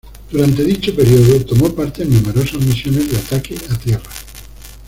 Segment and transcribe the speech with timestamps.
[0.31, 4.09] Durante dicho período, tomó parte en numerosas misiones de ataque a tierra.